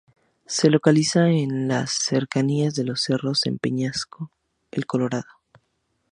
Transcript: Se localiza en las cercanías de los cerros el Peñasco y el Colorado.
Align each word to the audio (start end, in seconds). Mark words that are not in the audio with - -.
Se 0.47 0.71
localiza 0.71 1.29
en 1.29 1.67
las 1.67 1.91
cercanías 1.91 2.73
de 2.73 2.85
los 2.85 3.01
cerros 3.03 3.45
el 3.45 3.59
Peñasco 3.59 4.31
y 4.71 4.77
el 4.79 4.87
Colorado. 4.87 5.29